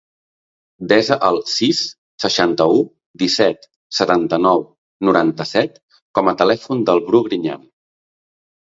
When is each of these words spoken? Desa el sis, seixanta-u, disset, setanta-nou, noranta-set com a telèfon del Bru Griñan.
Desa 0.91 1.17
el 1.27 1.35
sis, 1.55 1.81
seixanta-u, 2.23 2.81
disset, 3.25 3.69
setanta-nou, 4.01 4.67
noranta-set 5.11 5.79
com 6.19 6.35
a 6.35 6.37
telèfon 6.43 6.87
del 6.91 7.09
Bru 7.11 7.27
Griñan. 7.31 7.67